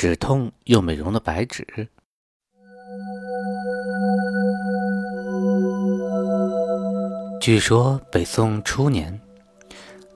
[0.00, 1.66] 止痛又美容的白芷。
[7.40, 9.20] 据说北宋初年，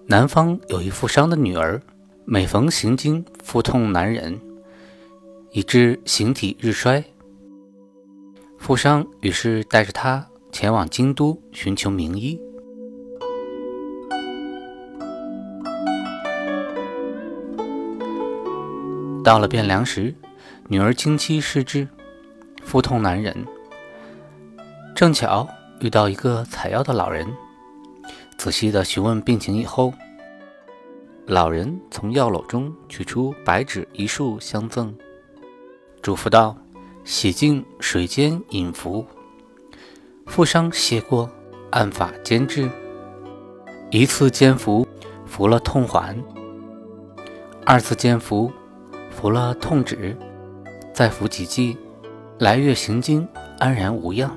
[0.06, 1.82] 南方有一富商的女儿，
[2.24, 4.41] 每逢行经腹痛难忍，
[5.50, 7.02] 以致形体日衰。
[8.60, 12.41] 富商于是带着她前往京都寻求名医。
[19.24, 20.12] 到了汴梁时，
[20.66, 21.86] 女儿经期失之，
[22.64, 23.47] 腹痛难忍。
[24.97, 25.48] 正巧
[25.80, 27.27] 遇到一个采药的老人，
[28.36, 29.94] 仔细的询问病情以后，
[31.27, 34.92] 老人从药篓中取出白芷一束相赠，
[36.02, 36.56] 嘱咐道
[37.04, 39.06] ：“洗净水煎饮服。”
[40.27, 41.30] 负伤谢过，
[41.70, 42.69] 按法煎制，
[43.92, 44.86] 一次煎服，
[45.27, 46.16] 服了痛缓；
[47.64, 48.52] 二次煎服。
[49.12, 50.16] 服了痛止，
[50.92, 51.78] 再服几剂，
[52.38, 53.27] 来月行经
[53.58, 54.36] 安然无恙。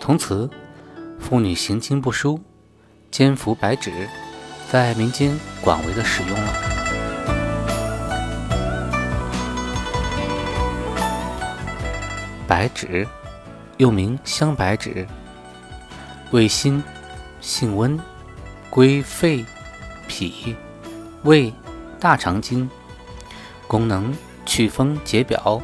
[0.00, 0.50] 从此，
[1.20, 2.40] 妇女行经不舒，
[3.10, 3.92] 煎服白芷，
[4.68, 6.52] 在民间广为的使用了。
[12.48, 13.06] 白芷
[13.76, 15.06] 又名香白芷，
[16.32, 16.82] 味辛，
[17.40, 17.96] 性温，
[18.70, 19.44] 归肺、
[20.08, 20.56] 脾、
[21.22, 21.52] 胃、
[22.00, 22.68] 大肠经。
[23.68, 24.12] 功能
[24.46, 25.60] 祛风解表、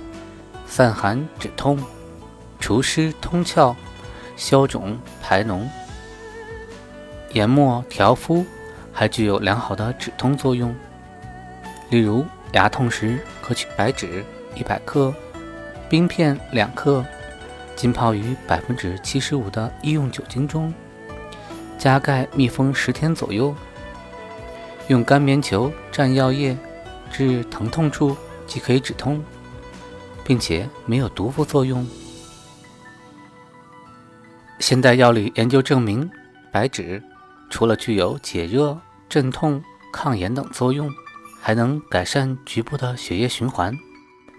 [0.66, 1.82] 散寒止痛、
[2.60, 3.74] 除湿通窍、
[4.36, 5.62] 消肿排脓、
[7.32, 8.44] 研末调肤，
[8.92, 10.72] 还具有良好的止痛作用。
[11.88, 14.22] 例如牙痛时，可取白芷
[14.54, 15.12] 一百克，
[15.88, 17.02] 冰片两克，
[17.74, 20.74] 浸泡于百分之七十五的医用酒精中，
[21.78, 23.54] 加盖密封十天左右，
[24.88, 26.54] 用干棉球蘸药液。
[27.16, 29.22] 治疼痛处即可以止痛，
[30.24, 31.86] 并且没有毒副作用。
[34.58, 36.10] 现代药理研究证明，
[36.50, 37.00] 白芷
[37.48, 38.76] 除了具有解热、
[39.08, 40.90] 镇痛、抗炎等作用，
[41.40, 43.72] 还能改善局部的血液循环，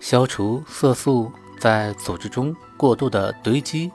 [0.02, 3.90] 消除色素在组织中过度的堆积，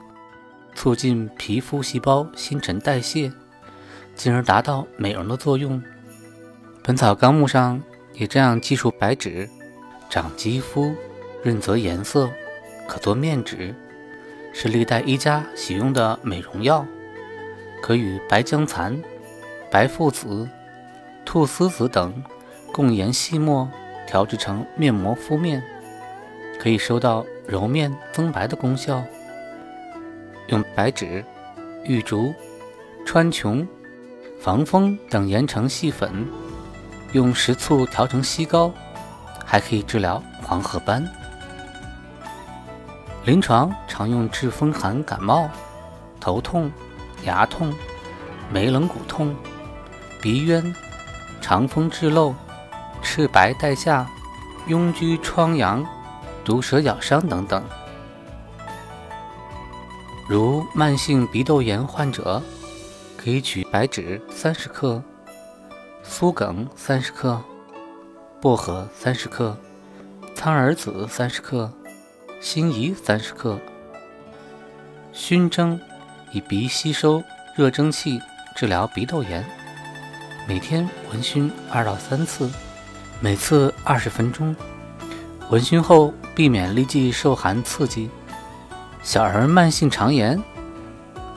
[0.73, 3.31] 促进皮肤细胞新陈代谢，
[4.15, 5.79] 进而达到美容的作用。
[6.81, 7.79] 《本草纲目》上。
[8.21, 9.49] 也这样记述：白芷
[10.07, 10.93] 长肌肤，
[11.41, 12.29] 润泽颜色，
[12.87, 13.73] 可做面纸，
[14.53, 16.85] 是历代医家喜用的美容药。
[17.81, 19.01] 可与白姜蚕、
[19.71, 20.47] 白附子、
[21.25, 22.23] 菟丝子等
[22.71, 23.67] 共研细末，
[24.05, 25.63] 调制成面膜敷面，
[26.59, 29.03] 可以收到揉面增白的功效。
[30.49, 31.25] 用白芷、
[31.85, 32.35] 玉竹、
[33.03, 33.65] 川穹、
[34.39, 36.27] 防风等研成细粉。
[37.13, 38.71] 用食醋调成稀膏，
[39.45, 41.05] 还可以治疗黄褐斑。
[43.25, 45.49] 临床常用治风寒感冒、
[46.19, 46.71] 头痛、
[47.23, 47.73] 牙痛、
[48.51, 49.35] 眉棱骨痛、
[50.21, 50.73] 鼻渊、
[51.41, 52.33] 肠风滞漏、
[53.01, 54.09] 赤白带下、
[54.67, 55.85] 痈疽疮疡、
[56.45, 57.63] 毒蛇咬伤等等。
[60.29, 62.41] 如慢性鼻窦炎患者，
[63.17, 65.03] 可以取白芷三十克。
[66.03, 67.39] 苏梗三十克，
[68.41, 69.55] 薄荷三十克，
[70.33, 71.71] 苍耳子三十克，
[72.41, 73.59] 辛夷三十克，
[75.13, 75.79] 熏蒸，
[76.31, 77.23] 以鼻吸收
[77.55, 78.19] 热蒸气，
[78.55, 79.45] 治疗鼻窦炎。
[80.47, 82.49] 每天闻熏二到三次，
[83.19, 84.55] 每次二十分钟。
[85.49, 88.09] 闻熏后避免立即受寒刺激。
[89.03, 90.41] 小儿慢性肠炎，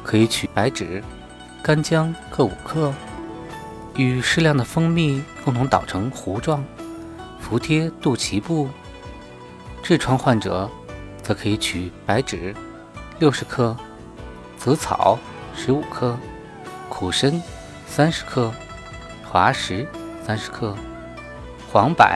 [0.03, 1.03] 可以取白芷、
[1.63, 2.93] 干姜各五克。
[3.97, 6.65] 与适量的蜂蜜共同捣成糊状，
[7.41, 8.69] 服贴肚脐部。
[9.83, 10.71] 痔疮患者
[11.23, 12.55] 则可以取白芷
[13.19, 13.77] 六十克、
[14.57, 15.19] 紫草
[15.55, 16.17] 十五克、
[16.89, 17.43] 苦参
[17.87, 18.51] 三十克、
[19.31, 19.87] 滑石
[20.27, 20.75] 三十克、
[21.71, 22.07] 黄柏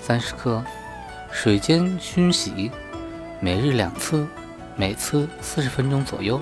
[0.00, 0.64] 三十克，
[1.30, 2.70] 水煎熏洗，
[3.40, 4.26] 每日两次，
[4.74, 6.40] 每次四十分钟左右。